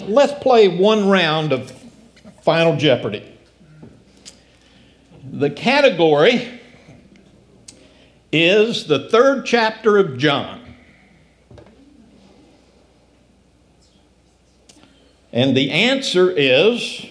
[0.00, 1.70] let's play one round of
[2.42, 3.24] Final Jeopardy.
[5.30, 6.60] The category
[8.32, 10.60] is the third chapter of John.
[15.32, 17.06] And the answer is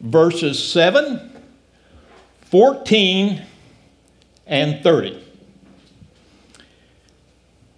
[0.00, 1.42] verses 7,
[2.42, 3.42] 14,
[4.46, 5.25] and 30.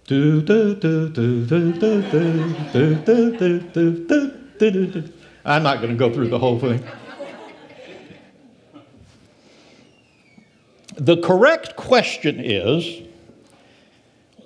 [5.45, 6.83] I'm not going to go through the whole thing.
[10.95, 13.03] The correct question is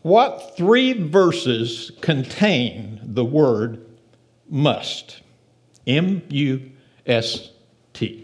[0.02, 3.86] what three verses contain the word
[4.50, 5.22] must?
[5.88, 6.72] M U
[7.06, 7.52] S
[7.94, 8.23] T.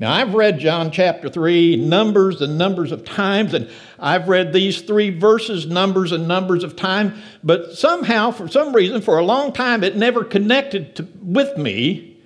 [0.00, 4.80] Now, I've read John chapter 3 numbers and numbers of times, and I've read these
[4.82, 9.52] three verses numbers and numbers of times, but somehow, for some reason, for a long
[9.52, 12.16] time, it never connected to, with me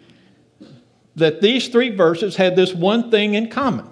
[1.16, 3.88] that these three verses had this one thing in common.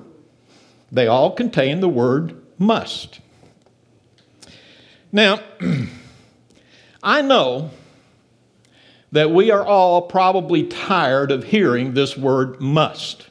[0.92, 3.20] They all contain the word must.
[5.10, 5.40] Now,
[7.02, 7.70] I know
[9.10, 13.29] that we are all probably tired of hearing this word must.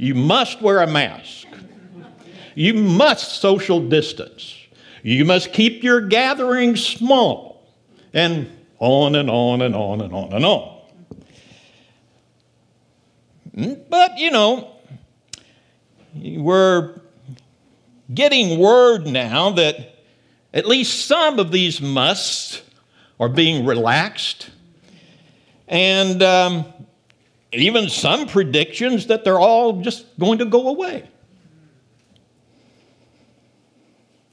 [0.00, 1.46] You must wear a mask.
[2.54, 4.56] You must social distance.
[5.02, 7.70] You must keep your gatherings small.
[8.14, 10.80] And on and on and on and on and on.
[13.90, 14.72] But, you know,
[16.14, 16.98] we're
[18.14, 19.98] getting word now that
[20.54, 22.62] at least some of these musts
[23.20, 24.48] are being relaxed.
[25.68, 26.64] And um,
[27.52, 31.08] even some predictions that they're all just going to go away.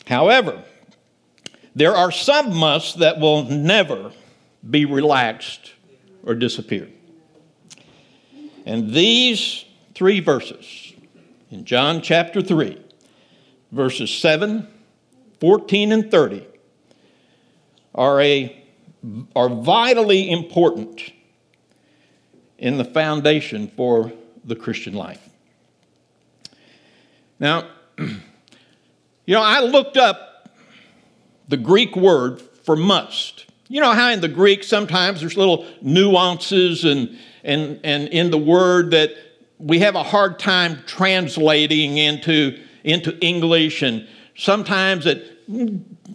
[0.05, 0.63] However,
[1.75, 4.11] there are some musts that will never
[4.67, 5.73] be relaxed
[6.23, 6.87] or disappear.
[8.65, 9.65] And these
[9.95, 10.93] three verses
[11.49, 12.81] in John chapter 3,
[13.71, 14.67] verses 7,
[15.39, 16.45] 14, and 30,
[17.95, 18.65] are, a,
[19.35, 21.13] are vitally important
[22.57, 24.11] in the foundation for
[24.43, 25.27] the Christian life.
[27.39, 28.15] Now, you
[29.27, 30.49] know, I looked up
[31.47, 33.45] the Greek word for must.
[33.69, 38.37] You know how in the Greek sometimes there's little nuances and, and, and in the
[38.37, 39.11] word that
[39.59, 45.49] we have a hard time translating into, into English, and sometimes it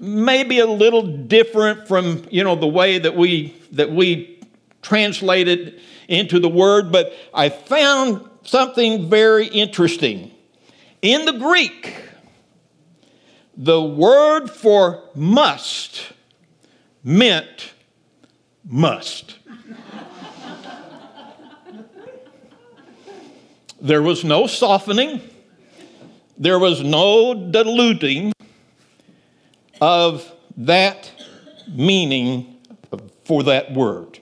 [0.00, 4.31] may be a little different from you know the way that we that we
[4.82, 10.30] translate it into the word, but I found something very interesting.
[11.00, 11.96] In the Greek,
[13.56, 16.12] the word for must
[17.04, 17.72] meant
[18.64, 19.38] must.
[23.80, 25.20] there was no softening,
[26.38, 28.32] there was no diluting
[29.80, 31.10] of that
[31.68, 32.58] meaning
[33.24, 34.20] for that word.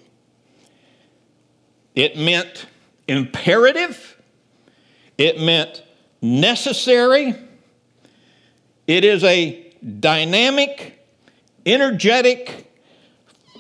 [2.00, 2.64] It meant
[3.08, 4.16] imperative,
[5.18, 5.82] it meant
[6.22, 7.34] necessary.
[8.86, 10.98] It is a dynamic,
[11.66, 12.72] energetic,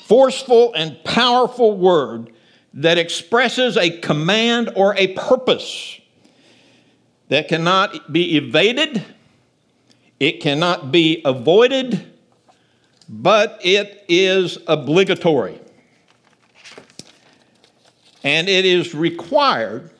[0.06, 2.32] forceful, and powerful word
[2.72, 6.00] that expresses a command or a purpose
[7.28, 9.04] that cannot be evaded,
[10.18, 12.10] it cannot be avoided,
[13.06, 15.60] but it is obligatory
[18.22, 19.90] and it is required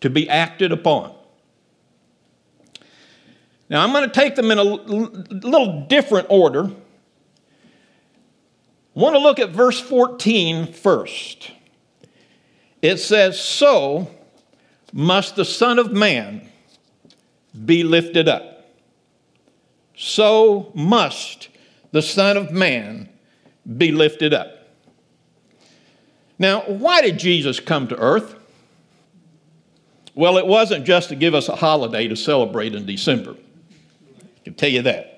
[0.00, 1.14] to be acted upon.
[3.68, 6.66] Now, I'm going to take them in a little different order.
[6.66, 6.72] I
[8.94, 11.50] want to look at verse 14 first.
[12.80, 14.10] It says, So
[14.92, 16.48] must the Son of Man
[17.64, 18.76] be lifted up.
[19.96, 21.48] So must
[21.90, 23.08] the Son of Man
[23.76, 24.55] be lifted up.
[26.38, 28.34] Now, why did Jesus come to earth?
[30.14, 33.32] Well, it wasn't just to give us a holiday to celebrate in December.
[33.32, 35.12] I can tell you that.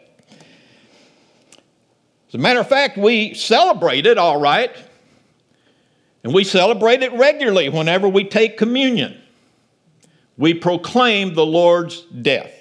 [2.29, 4.71] As a matter of fact, we celebrate it all right,
[6.23, 9.21] and we celebrate it regularly whenever we take communion.
[10.37, 12.53] We proclaim the Lord's death.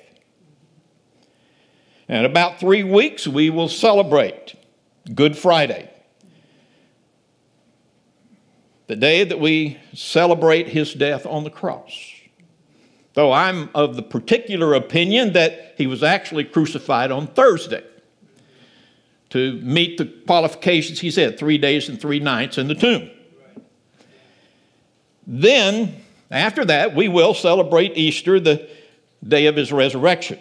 [2.08, 4.56] And in about three weeks, we will celebrate
[5.14, 5.92] Good Friday
[8.88, 12.14] the day that we celebrate his death on the cross.
[13.14, 17.84] Though I'm of the particular opinion that he was actually crucified on Thursday.
[19.30, 23.10] to meet the qualifications he said three days and three nights in the tomb.
[25.26, 26.02] Then,
[26.32, 28.70] after that, we will celebrate Easter, the
[29.28, 30.40] day of his resurrection.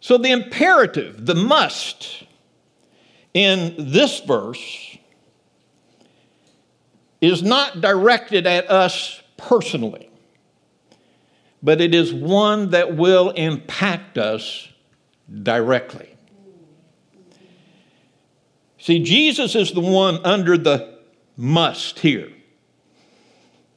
[0.00, 2.24] So, the imperative, the must
[3.34, 4.97] in this verse
[7.20, 10.10] is not directed at us personally,
[11.62, 14.68] but it is one that will impact us
[15.42, 16.14] directly.
[18.78, 20.98] See, Jesus is the one under the
[21.36, 22.30] must here,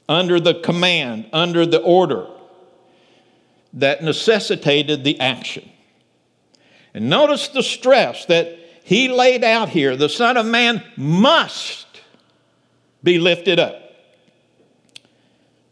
[0.07, 2.27] under the command, under the order
[3.73, 5.69] that necessitated the action.
[6.93, 11.90] And notice the stress that he laid out here the Son of Man must
[13.03, 13.81] be lifted up.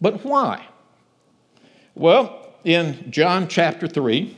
[0.01, 0.65] But why?
[1.95, 4.35] Well, in John chapter 3,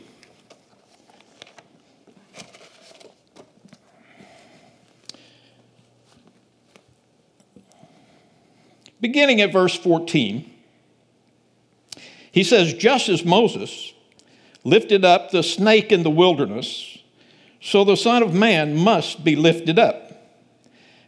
[8.99, 10.51] beginning at verse 14,
[12.31, 13.93] he says, Just as Moses
[14.63, 16.99] lifted up the snake in the wilderness,
[17.59, 20.10] so the Son of Man must be lifted up,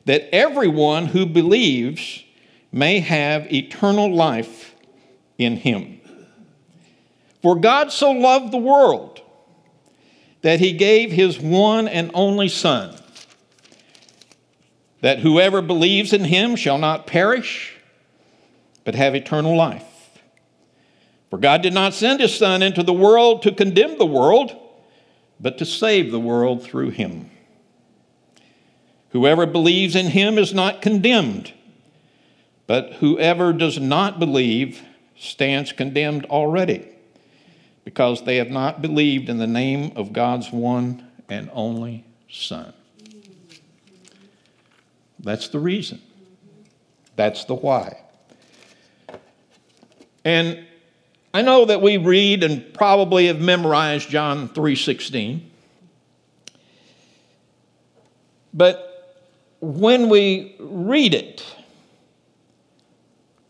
[0.05, 2.23] that everyone who believes
[2.71, 4.75] may have eternal life
[5.37, 5.99] in him.
[7.41, 9.21] For God so loved the world
[10.41, 12.95] that he gave his one and only Son,
[15.01, 17.77] that whoever believes in him shall not perish,
[18.83, 19.85] but have eternal life.
[21.29, 24.55] For God did not send his Son into the world to condemn the world,
[25.39, 27.29] but to save the world through him.
[29.13, 31.53] Whoever believes in him is not condemned,
[32.65, 34.81] but whoever does not believe
[35.15, 36.87] stands condemned already,
[37.85, 42.73] because they have not believed in the name of God's one and only Son.
[45.19, 46.01] That's the reason.
[47.15, 47.99] That's the why.
[50.25, 50.65] And
[51.35, 55.51] I know that we read and probably have memorized John 3:16.
[58.55, 58.89] But
[59.63, 61.45] when we read it,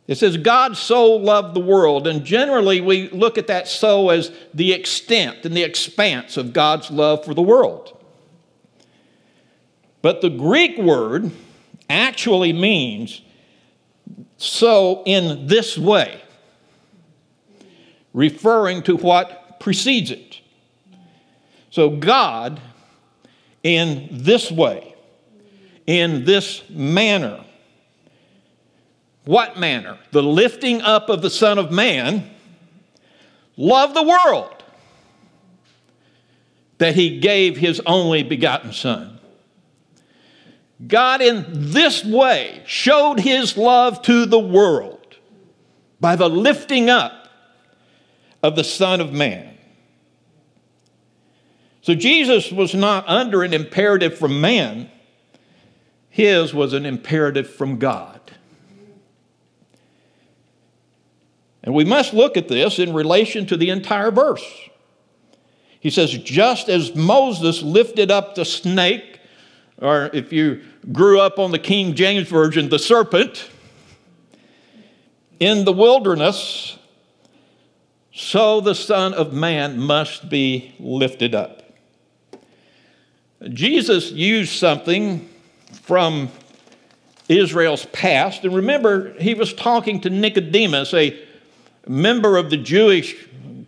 [0.05, 2.05] it says, God so loved the world.
[2.05, 6.91] And generally, we look at that so as the extent and the expanse of God's
[6.91, 7.97] love for the world.
[10.03, 11.31] But the Greek word
[11.89, 13.21] actually means
[14.37, 16.21] so in this way
[18.13, 20.41] referring to what precedes it.
[21.71, 22.61] So, God,
[23.63, 24.92] in this way,
[25.85, 27.43] in this manner,
[29.25, 29.97] what manner?
[30.11, 32.29] The lifting up of the Son of Man,
[33.55, 34.63] Love the world
[36.79, 39.19] that he gave his only begotten Son.
[40.87, 45.17] God, in this way, showed his love to the world
[46.01, 47.29] by the lifting up
[48.41, 49.57] of the Son of Man.
[51.81, 54.89] So Jesus was not under an imperative from man,
[56.13, 58.21] his was an imperative from God.
[61.63, 64.45] And we must look at this in relation to the entire verse.
[65.79, 69.21] He says, just as Moses lifted up the snake,
[69.81, 70.61] or if you
[70.91, 73.49] grew up on the King James Version, the serpent,
[75.39, 76.77] in the wilderness,
[78.13, 81.63] so the Son of Man must be lifted up.
[83.49, 85.27] Jesus used something
[85.73, 86.29] from
[87.27, 88.43] Israel's past.
[88.43, 91.19] And remember, he was talking to Nicodemus, a
[91.87, 93.15] member of the Jewish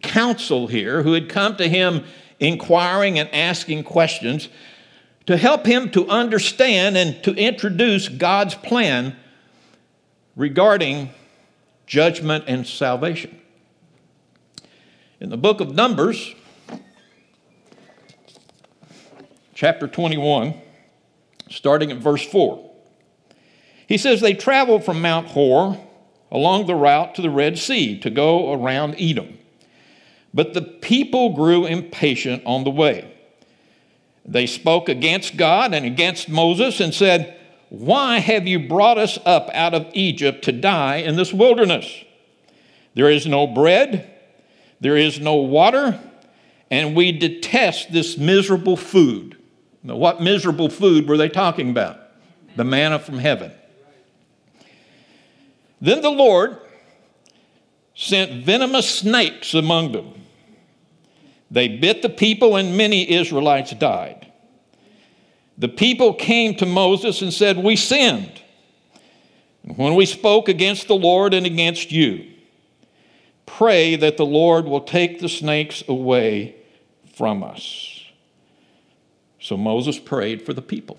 [0.01, 2.03] council here, who had come to him
[2.39, 4.49] inquiring and asking questions
[5.25, 9.15] to help him to understand and to introduce God's plan
[10.35, 11.09] regarding
[11.87, 13.39] judgment and salvation.
[15.19, 16.35] In the book of Numbers,
[19.53, 20.53] chapter 21,
[21.55, 22.71] starting at verse 4,
[23.87, 25.77] he says, They traveled from Mount Hor
[26.31, 29.37] along the route to the Red Sea to go around Edom.
[30.33, 33.11] But the people grew impatient on the way.
[34.25, 39.49] They spoke against God and against Moses and said, Why have you brought us up
[39.53, 42.03] out of Egypt to die in this wilderness?
[42.95, 44.11] There is no bread
[44.79, 45.99] there is no water,
[46.69, 49.37] and we detest this miserable food.
[49.85, 51.99] Now, what miserable food were they talking about?
[52.55, 53.51] The manna from heaven.
[55.79, 56.57] Then the Lord
[57.93, 60.13] sent venomous snakes among them
[61.51, 64.31] They bit the people, and many Israelites died.
[65.57, 68.41] The people came to Moses and said, We sinned
[69.61, 72.31] when we spoke against the Lord and against you.
[73.45, 76.55] Pray that the Lord will take the snakes away
[77.13, 77.94] from us.
[79.45, 80.97] So Moses prayed for the people.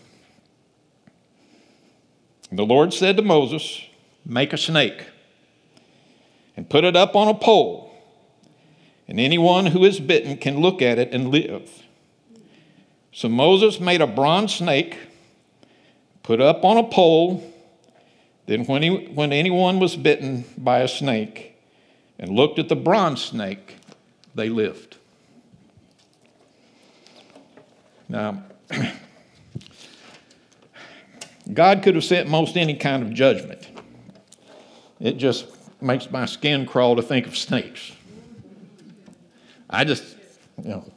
[2.48, 3.82] And the Lord said to Moses,
[4.24, 5.04] Make a snake
[6.56, 7.92] and put it up on a pole,
[9.08, 11.82] and anyone who is bitten can look at it and live.
[13.12, 14.96] So Moses made a bronze snake,
[16.22, 17.52] put up on a pole.
[18.46, 21.56] Then, when, he, when anyone was bitten by a snake
[22.16, 23.74] and looked at the bronze snake,
[24.36, 24.95] they lived.
[28.08, 28.42] Now,
[31.52, 33.68] God could have sent most any kind of judgment.
[35.00, 35.46] It just
[35.80, 37.92] makes my skin crawl to think of snakes.
[39.68, 40.16] I just,
[40.62, 40.92] you know,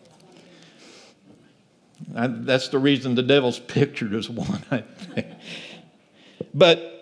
[2.16, 4.64] I, that's the reason the devil's pictured as one.
[6.54, 6.96] but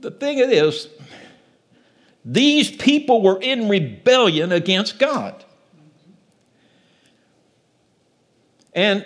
[0.00, 0.88] the thing is,
[2.24, 5.44] these people were in rebellion against God.
[8.72, 9.04] And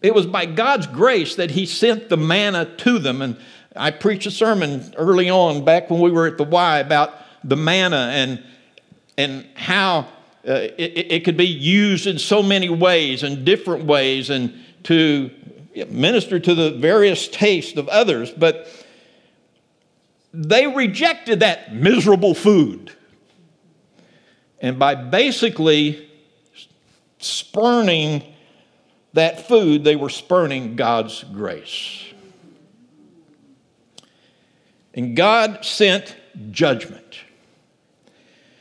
[0.00, 3.22] it was by God's grace that He sent the manna to them.
[3.22, 3.36] And
[3.74, 7.14] I preached a sermon early on, back when we were at the Y, about
[7.44, 8.44] the manna and,
[9.16, 10.08] and how
[10.46, 14.52] uh, it, it, could be used in so many ways and different ways and
[14.82, 15.30] to
[15.88, 18.30] minister to the various tastes of others.
[18.30, 18.68] But
[20.34, 22.92] they rejected that miserable food.
[24.60, 26.08] And by basically
[27.24, 28.22] spurning
[29.12, 32.04] that food, they were spurning God's grace.
[34.94, 36.16] And God sent
[36.50, 37.18] judgment.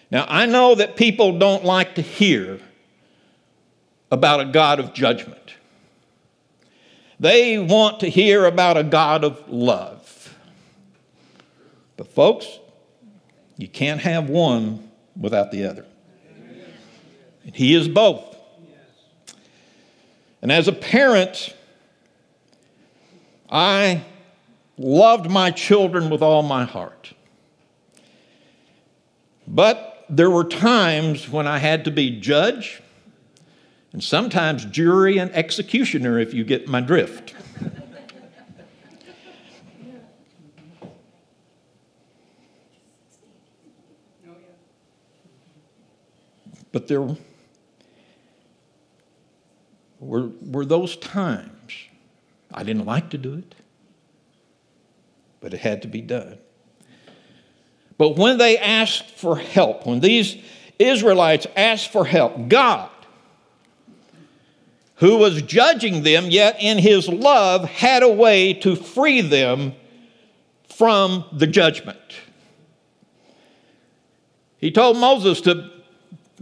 [0.09, 2.59] Now, I know that people don't like to hear
[4.11, 5.37] about a God of judgment.
[7.19, 10.35] They want to hear about a God of love.
[11.95, 12.59] But, folks,
[13.57, 15.85] you can't have one without the other.
[17.45, 18.30] And He is both.
[20.41, 21.55] And as a parent,
[23.49, 24.03] I
[24.77, 27.13] loved my children with all my heart.
[29.47, 32.81] But there were times when I had to be judge
[33.93, 37.35] and sometimes jury and executioner, if you get my drift.
[46.71, 47.05] but there
[50.01, 51.71] were, were those times
[52.53, 53.55] I didn't like to do it
[55.41, 56.37] but it had to be done.
[57.97, 60.37] But when they asked for help, when these
[60.79, 62.89] Israelites asked for help, God,
[64.95, 69.73] who was judging them, yet in his love had a way to free them
[70.69, 71.97] from the judgment.
[74.57, 75.71] He told Moses to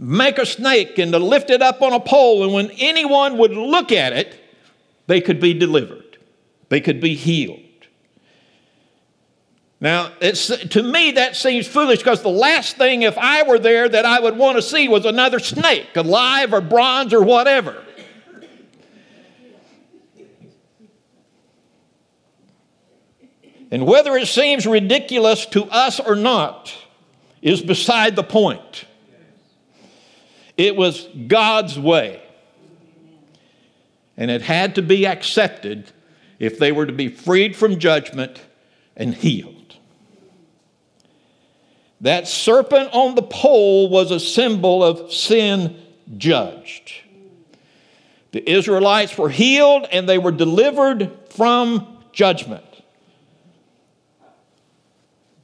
[0.02, 3.52] make a snake and to lift it up on a pole, and when anyone would
[3.52, 4.42] look at it,
[5.06, 6.16] they could be delivered,
[6.70, 7.60] they could be healed.
[9.82, 14.04] Now, to me, that seems foolish because the last thing, if I were there, that
[14.04, 17.82] I would want to see was another snake, alive or bronze or whatever.
[23.70, 26.74] And whether it seems ridiculous to us or not
[27.40, 28.84] is beside the point.
[30.60, 32.20] It was God's way.
[34.18, 35.90] And it had to be accepted
[36.38, 38.42] if they were to be freed from judgment
[38.94, 39.76] and healed.
[42.02, 45.80] That serpent on the pole was a symbol of sin
[46.18, 46.92] judged.
[48.32, 52.66] The Israelites were healed and they were delivered from judgment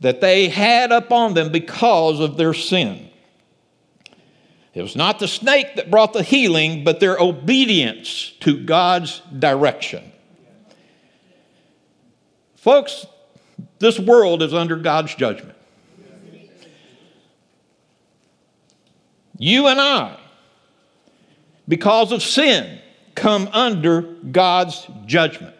[0.00, 3.05] that they had upon them because of their sin.
[4.76, 10.12] It was not the snake that brought the healing, but their obedience to God's direction.
[12.56, 13.06] Folks,
[13.78, 15.56] this world is under God's judgment.
[19.38, 20.18] You and I,
[21.66, 22.78] because of sin,
[23.14, 25.56] come under God's judgment.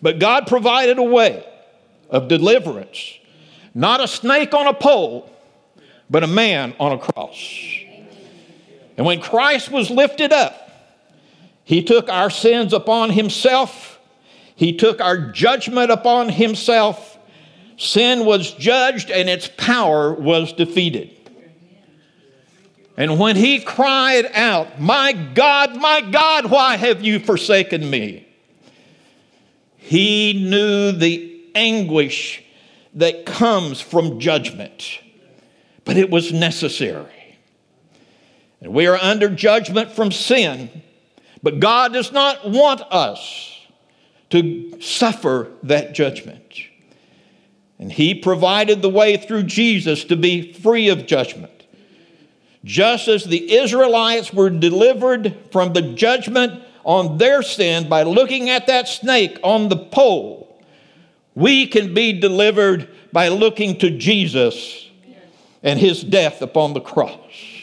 [0.00, 1.46] But God provided a way
[2.08, 3.18] of deliverance,
[3.74, 5.30] not a snake on a pole,
[6.08, 7.82] but a man on a cross.
[8.96, 10.70] And when Christ was lifted up,
[11.64, 13.98] he took our sins upon himself,
[14.54, 17.12] he took our judgment upon himself.
[17.78, 21.10] Sin was judged and its power was defeated.
[22.96, 28.26] And when he cried out, My God, my God, why have you forsaken me?
[29.76, 32.42] He knew the anguish
[32.94, 35.00] that comes from judgment,
[35.84, 37.15] but it was necessary.
[38.66, 40.82] And we are under judgment from sin,
[41.40, 43.60] but God does not want us
[44.30, 46.42] to suffer that judgment.
[47.78, 51.62] And He provided the way through Jesus to be free of judgment.
[52.64, 58.66] Just as the Israelites were delivered from the judgment on their sin by looking at
[58.66, 60.60] that snake on the pole,
[61.36, 64.90] we can be delivered by looking to Jesus
[65.62, 67.55] and his death upon the cross.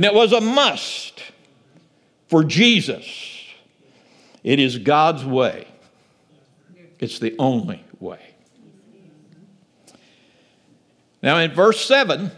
[0.00, 1.22] And it was a must
[2.28, 3.04] for Jesus.
[4.42, 5.68] It is God's way,
[6.98, 8.34] it's the only way.
[11.22, 12.30] Now, in verse 7,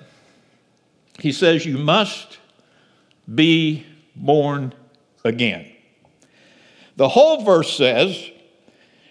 [1.20, 2.40] he says, You must
[3.32, 4.74] be born
[5.24, 5.70] again.
[6.96, 8.28] The whole verse says,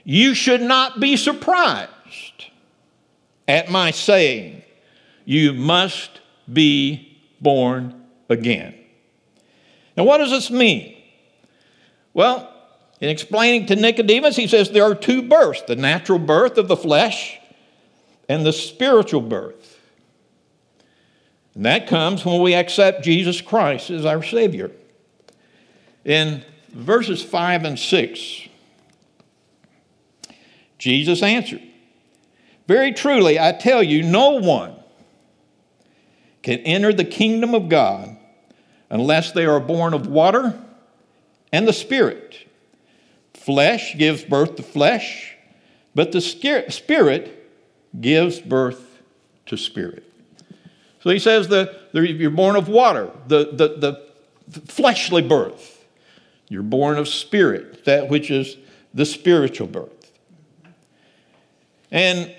[0.03, 2.47] You should not be surprised
[3.47, 4.61] at my saying,
[5.23, 6.19] You must
[6.51, 8.00] be born
[8.31, 8.75] again.
[9.95, 10.97] Now, what does this mean?
[12.13, 12.51] Well,
[12.99, 16.77] in explaining to Nicodemus, he says there are two births the natural birth of the
[16.77, 17.39] flesh
[18.29, 19.79] and the spiritual birth.
[21.55, 24.71] And that comes when we accept Jesus Christ as our Savior.
[26.05, 28.47] In verses 5 and 6,
[30.77, 31.61] Jesus answered,
[32.67, 34.75] Very truly, I tell you, no one
[36.41, 38.17] can enter the kingdom of God
[38.91, 40.61] unless they are born of water
[41.51, 42.47] and the Spirit.
[43.33, 45.35] Flesh gives birth to flesh,
[45.95, 47.41] but the Spirit
[47.99, 49.01] gives birth
[49.47, 50.03] to spirit.
[51.01, 54.01] So he says the, you're born of water, the, the,
[54.47, 55.85] the fleshly birth.
[56.47, 58.57] You're born of spirit, that which is
[58.93, 60.11] the spiritual birth.
[61.91, 62.33] And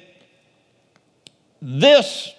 [1.61, 2.31] this,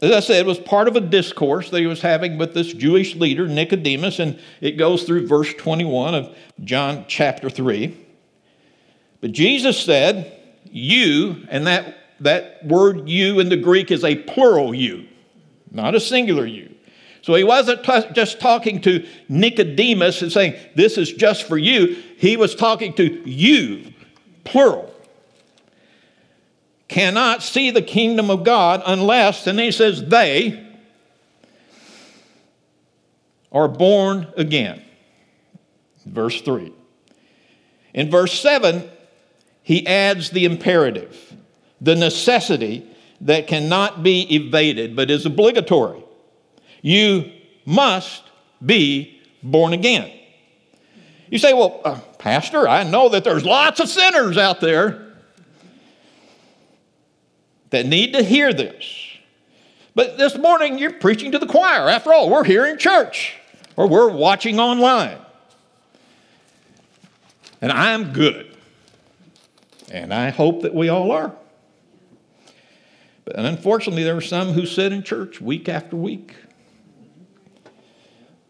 [0.00, 2.72] as I said, it was part of a discourse that he was having with this
[2.72, 7.96] Jewish leader, Nicodemus, and it goes through verse 21 of John chapter 3.
[9.20, 14.74] But Jesus said, You, and that, that word you in the Greek is a plural
[14.74, 15.06] you
[15.76, 16.74] not a singular you.
[17.22, 22.02] So he wasn't t- just talking to Nicodemus and saying, This is just for you.
[22.18, 23.92] He was talking to you,
[24.44, 24.92] plural.
[26.88, 30.64] Cannot see the kingdom of God unless, and he says, they
[33.50, 34.82] are born again.
[36.04, 36.72] Verse 3.
[37.94, 38.88] In verse 7,
[39.62, 41.34] he adds the imperative,
[41.80, 42.86] the necessity
[43.22, 46.04] that cannot be evaded but is obligatory.
[46.82, 47.32] You
[47.64, 48.22] must
[48.64, 50.12] be born again.
[51.30, 55.05] You say, well, uh, Pastor, I know that there's lots of sinners out there
[57.70, 58.84] that need to hear this.
[59.94, 61.88] But this morning you're preaching to the choir.
[61.88, 63.34] After all, we're here in church
[63.76, 65.18] or we're watching online.
[67.60, 68.54] And I'm good.
[69.90, 71.34] And I hope that we all are.
[73.24, 76.34] But unfortunately, there are some who sit in church week after week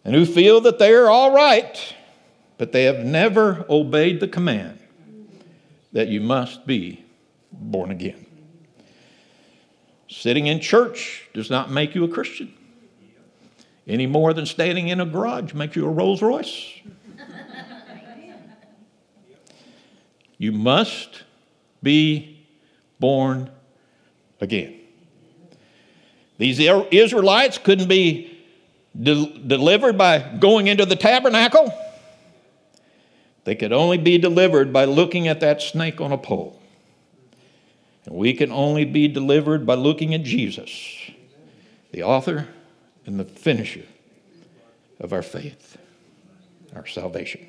[0.04, 1.94] and who feel that they are all right,
[2.58, 4.78] but they have never obeyed the command
[5.92, 7.04] that you must be
[7.50, 8.25] born again.
[10.08, 12.52] Sitting in church does not make you a Christian
[13.86, 16.80] any more than standing in a garage makes you a Rolls Royce.
[20.38, 21.22] you must
[21.82, 22.44] be
[22.98, 23.50] born
[24.40, 24.74] again.
[26.38, 28.38] These Israelites couldn't be
[29.00, 31.72] de- delivered by going into the tabernacle.
[33.44, 36.60] They could only be delivered by looking at that snake on a pole.
[38.06, 40.70] And we can only be delivered by looking at Jesus,
[41.92, 42.48] the author
[43.04, 43.84] and the finisher
[45.00, 45.76] of our faith,
[46.74, 47.46] our salvation.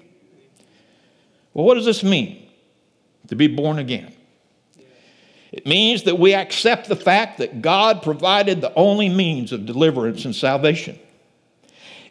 [1.54, 2.50] Well, what does this mean
[3.28, 4.14] to be born again?
[5.52, 10.26] It means that we accept the fact that God provided the only means of deliverance
[10.26, 11.00] and salvation.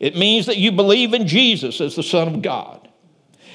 [0.01, 2.86] It means that you believe in Jesus as the Son of God.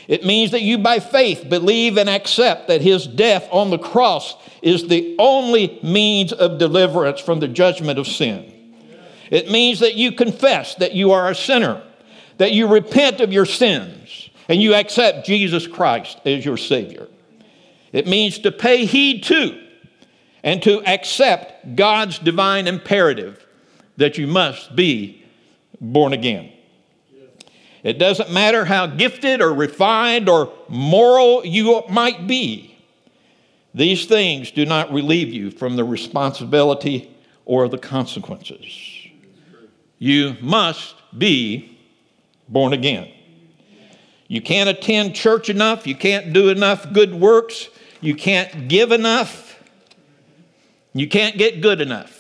[0.07, 4.35] It means that you, by faith, believe and accept that his death on the cross
[4.61, 8.51] is the only means of deliverance from the judgment of sin.
[9.29, 11.81] It means that you confess that you are a sinner,
[12.37, 17.07] that you repent of your sins, and you accept Jesus Christ as your Savior.
[17.93, 19.67] It means to pay heed to
[20.43, 23.45] and to accept God's divine imperative
[23.97, 25.23] that you must be
[25.79, 26.51] born again.
[27.83, 32.77] It doesn't matter how gifted or refined or moral you might be.
[33.73, 37.15] These things do not relieve you from the responsibility
[37.45, 39.07] or the consequences.
[39.97, 41.77] You must be
[42.47, 43.11] born again.
[44.27, 49.61] You can't attend church enough, you can't do enough good works, you can't give enough,
[50.93, 52.17] you can't get good enough.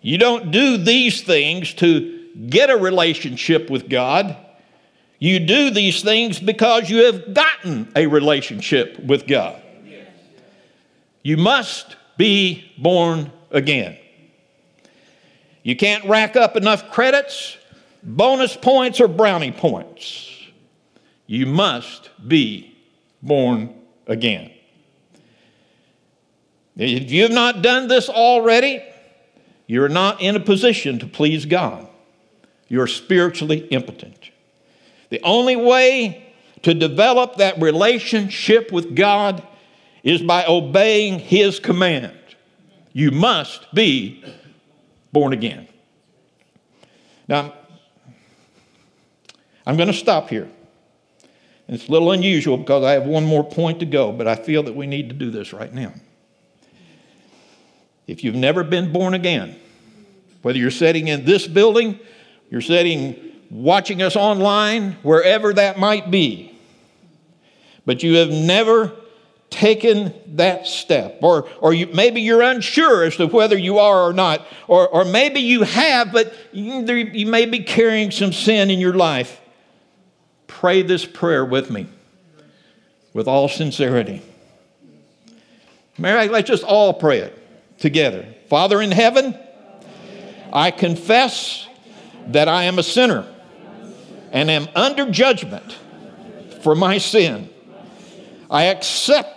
[0.00, 4.36] You don't do these things to get a relationship with God.
[5.18, 9.60] You do these things because you have gotten a relationship with God.
[11.22, 13.98] You must be born again.
[15.62, 17.58] You can't rack up enough credits,
[18.02, 20.30] bonus points, or brownie points.
[21.26, 22.76] You must be
[23.20, 23.74] born
[24.06, 24.52] again.
[26.76, 28.82] If you have not done this already,
[29.66, 31.87] you're not in a position to please God
[32.68, 34.30] you're spiritually impotent.
[35.10, 39.46] The only way to develop that relationship with God
[40.02, 42.18] is by obeying His command.
[42.92, 44.24] You must be
[45.12, 45.68] born again.
[47.26, 47.54] Now,
[49.66, 50.48] I'm going to stop here.
[51.68, 54.62] It's a little unusual because I have one more point to go, but I feel
[54.62, 55.92] that we need to do this right now.
[58.06, 59.60] If you've never been born again,
[60.40, 62.00] whether you're sitting in this building
[62.50, 63.16] you're sitting
[63.50, 66.56] watching us online, wherever that might be,
[67.86, 68.92] but you have never
[69.50, 71.18] taken that step.
[71.22, 74.46] Or, or you, maybe you're unsure as to whether you are or not.
[74.66, 78.94] Or, or maybe you have, but you, you may be carrying some sin in your
[78.94, 79.40] life.
[80.46, 81.86] Pray this prayer with me
[83.12, 84.22] with all sincerity.
[85.96, 88.26] Mary, let's just all pray it together.
[88.48, 89.36] Father in heaven,
[90.52, 91.67] I confess
[92.28, 93.26] that I am a sinner
[94.32, 95.76] and am under judgment
[96.62, 97.48] for my sin.
[98.50, 99.34] I accept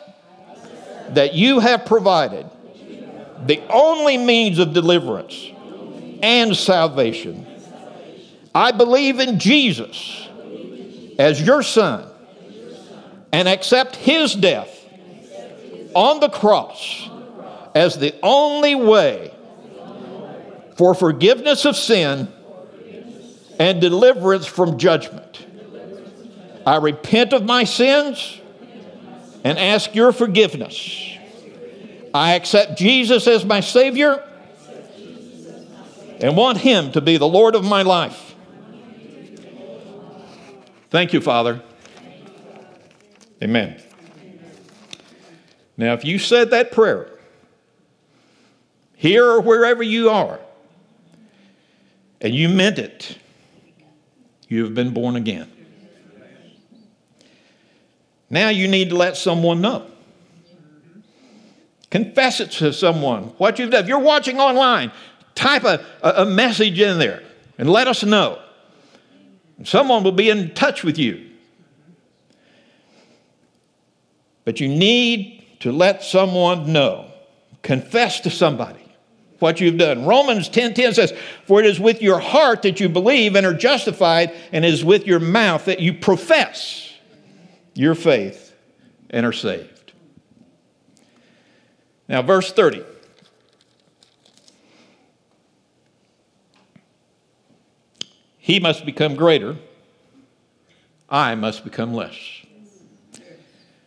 [1.16, 2.50] that you have provided
[3.46, 5.52] the only means of deliverance
[6.22, 7.48] and salvation.
[8.54, 10.28] I believe in Jesus
[11.18, 12.08] as your son
[13.32, 14.70] and accept his death
[15.94, 17.10] on the cross
[17.74, 19.34] as the only way
[20.76, 22.28] for forgiveness of sin
[23.60, 25.46] and deliverance from judgment.
[26.66, 28.40] I repent of my sins
[29.44, 31.18] and ask your forgiveness.
[32.14, 34.28] I accept Jesus as my Savior
[36.20, 38.36] and want Him to be the Lord of my life.
[40.90, 41.64] Thank you, Father.
[43.42, 43.82] Amen.
[45.78, 47.10] Now, if you said that prayer,
[48.96, 50.40] here or wherever you are,
[52.20, 53.18] and you meant it,
[54.52, 55.50] you have been born again.
[58.30, 59.88] Now you need to let someone know.
[61.90, 63.84] Confess it to someone what you've done.
[63.84, 64.92] If you're watching online,
[65.36, 67.24] type a, a message in there
[67.58, 68.42] and let us know.
[69.64, 71.30] Someone will be in touch with you.
[74.44, 77.12] But you need to let someone know.
[77.62, 78.81] Confess to somebody
[79.42, 80.06] what you've done.
[80.06, 81.14] Romans 10:10 10, 10 says,
[81.46, 84.86] "For it is with your heart that you believe and are justified, and it is
[84.86, 86.94] with your mouth that you profess
[87.74, 88.54] your faith
[89.10, 89.94] and are saved."
[92.08, 92.84] Now verse 30.
[98.38, 99.56] He must become greater,
[101.10, 102.16] I must become less.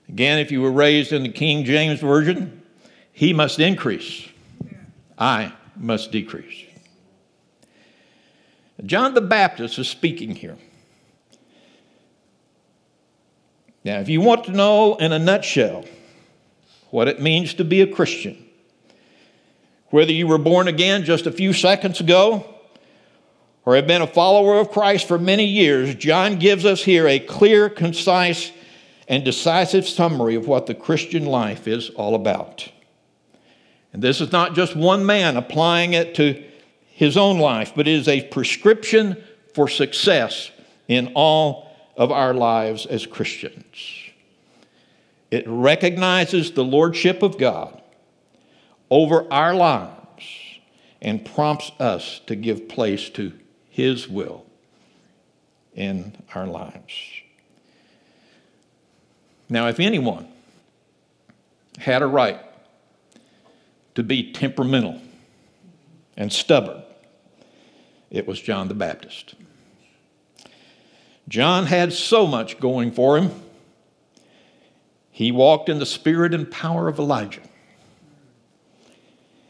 [0.08, 2.62] Again, if you were raised in the King James Version,
[3.12, 4.28] he must increase
[5.18, 6.64] I must decrease.
[8.84, 10.56] John the Baptist is speaking here.
[13.84, 15.84] Now, if you want to know in a nutshell
[16.90, 18.44] what it means to be a Christian,
[19.90, 22.46] whether you were born again just a few seconds ago
[23.64, 27.18] or have been a follower of Christ for many years, John gives us here a
[27.18, 28.50] clear, concise,
[29.06, 32.70] and decisive summary of what the Christian life is all about.
[33.94, 36.42] And this is not just one man applying it to
[36.88, 39.22] his own life, but it is a prescription
[39.54, 40.50] for success
[40.88, 44.10] in all of our lives as Christians.
[45.30, 47.80] It recognizes the lordship of God
[48.90, 50.24] over our lives
[51.00, 53.32] and prompts us to give place to
[53.70, 54.44] his will
[55.72, 56.94] in our lives.
[59.48, 60.26] Now, if anyone
[61.78, 62.40] had a right
[63.94, 65.00] to be temperamental
[66.16, 66.82] and stubborn
[68.10, 69.34] It was John the Baptist.
[71.28, 73.30] John had so much going for him.
[75.10, 77.40] He walked in the spirit and power of Elijah.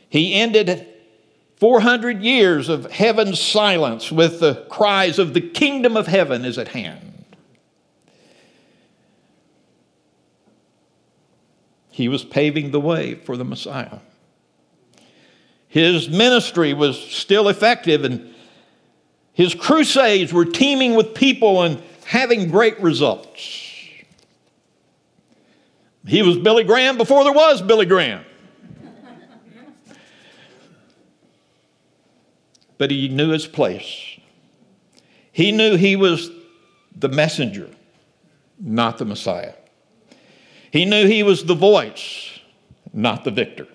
[0.09, 0.87] He ended
[1.57, 6.69] 400 years of heaven's silence with the cries of the kingdom of heaven is at
[6.69, 7.25] hand.
[11.91, 14.01] He was paving the way for the Messiah.
[15.75, 18.33] His ministry was still effective and
[19.33, 23.41] his crusades were teeming with people and having great results.
[26.07, 28.25] He was Billy Graham before there was Billy Graham.
[32.79, 34.21] but he knew his place.
[35.33, 36.31] He knew he was
[36.95, 37.69] the messenger,
[38.61, 39.55] not the Messiah.
[40.71, 42.39] He knew he was the voice,
[42.93, 43.67] not the victor.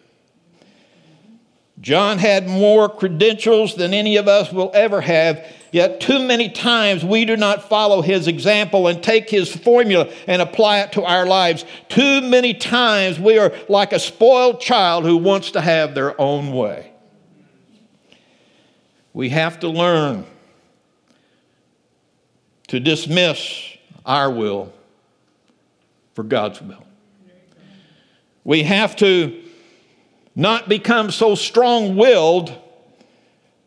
[1.81, 7.05] John had more credentials than any of us will ever have, yet, too many times
[7.05, 11.25] we do not follow his example and take his formula and apply it to our
[11.25, 11.63] lives.
[11.87, 16.51] Too many times we are like a spoiled child who wants to have their own
[16.51, 16.91] way.
[19.13, 20.25] We have to learn
[22.67, 24.73] to dismiss our will
[26.13, 26.83] for God's will.
[28.43, 29.48] We have to
[30.39, 32.58] not become so strong willed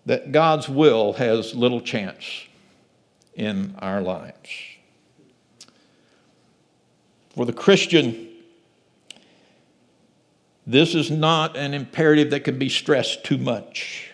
[0.07, 2.25] that God's will has little chance
[3.35, 4.49] in our lives.
[7.35, 8.27] For the Christian,
[10.67, 14.11] this is not an imperative that can be stressed too much.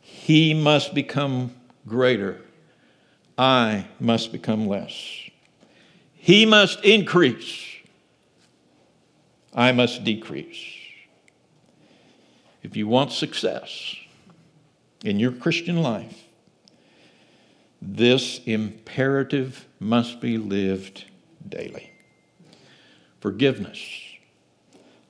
[0.00, 1.54] He must become
[1.86, 2.40] greater.
[3.38, 4.92] I must become less.
[6.14, 7.66] He must increase.
[9.54, 10.73] I must decrease.
[12.64, 13.94] If you want success
[15.04, 16.24] in your Christian life,
[17.80, 21.04] this imperative must be lived
[21.46, 21.92] daily.
[23.20, 23.78] Forgiveness,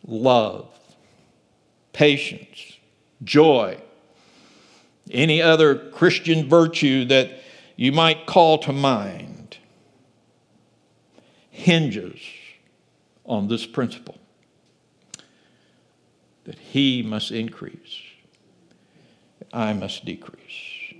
[0.04, 0.68] love,
[1.92, 2.78] patience,
[3.22, 3.80] joy,
[5.12, 7.30] any other Christian virtue that
[7.76, 9.58] you might call to mind
[11.50, 12.20] hinges
[13.24, 14.18] on this principle
[16.44, 18.02] that he must increase,
[19.52, 20.94] I must decrease.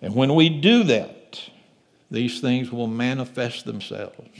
[0.00, 1.40] And when we do that,
[2.10, 4.38] these things will manifest themselves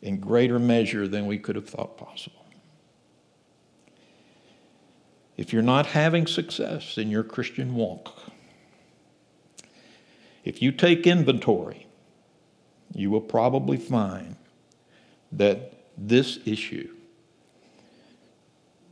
[0.00, 2.44] in greater measure than we could have thought possible.
[5.36, 8.32] If you're not having success in your Christian walk,
[10.44, 11.86] if you take inventory,
[12.94, 14.36] you will probably find
[15.30, 16.94] that this issue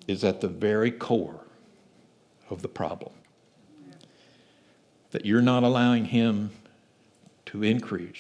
[0.07, 1.45] is at the very core
[2.49, 3.13] of the problem.
[5.13, 6.51] That you're not allowing Him
[7.47, 8.19] to increase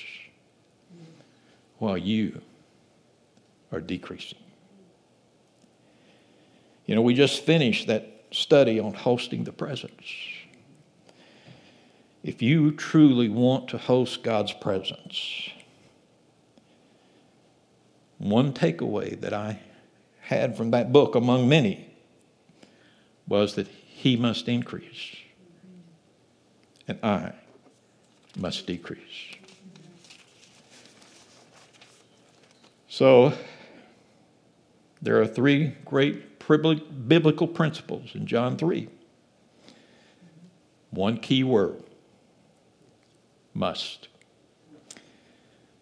[1.78, 2.40] while you
[3.72, 4.38] are decreasing.
[6.86, 10.12] You know, we just finished that study on hosting the presence.
[12.22, 15.50] If you truly want to host God's presence,
[18.20, 19.60] one takeaway that I
[20.20, 21.88] had from that book, among many,
[23.26, 25.16] was that he must increase
[26.86, 27.32] and I
[28.36, 29.00] must decrease.
[32.88, 33.32] So,
[35.00, 36.38] there are three great
[37.08, 38.88] biblical principles in John 3.
[40.90, 41.82] One key word
[43.54, 44.08] must.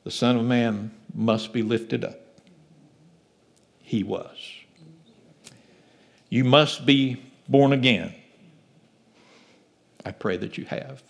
[0.05, 2.28] The Son of Man must be lifted up
[3.89, 4.37] he was.
[6.29, 8.15] You must be born again.
[10.05, 11.03] I pray that you have.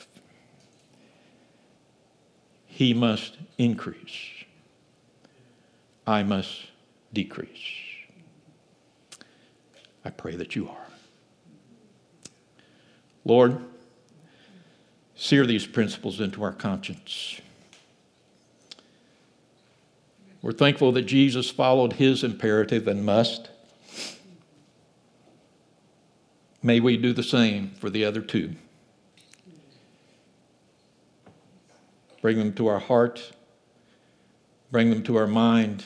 [2.66, 4.44] He must increase.
[6.06, 6.68] I must
[7.12, 7.50] decrease.
[10.04, 10.86] I pray that you are.
[13.24, 13.58] Lord,
[15.16, 17.40] sear these principles into our conscience.
[20.40, 23.50] We're thankful that Jesus followed his imperative and must.
[26.62, 28.54] May we do the same for the other two.
[32.20, 33.32] Bring them to our heart,
[34.70, 35.84] bring them to our mind,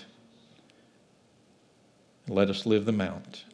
[2.26, 3.44] and let us live them out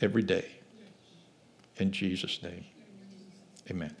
[0.00, 0.50] every day.
[1.76, 2.64] In Jesus' name,
[3.70, 3.94] amen.